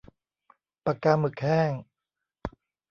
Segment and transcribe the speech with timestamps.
[0.85, 1.71] ปากกาหมึกแห้ง